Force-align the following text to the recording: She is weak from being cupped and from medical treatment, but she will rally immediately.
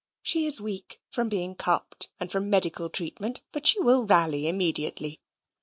She 0.23 0.47
is 0.47 0.59
weak 0.59 0.99
from 1.11 1.29
being 1.29 1.53
cupped 1.53 2.09
and 2.19 2.31
from 2.31 2.49
medical 2.49 2.89
treatment, 2.89 3.43
but 3.51 3.67
she 3.67 3.79
will 3.79 4.03
rally 4.03 4.47
immediately. 4.47 5.21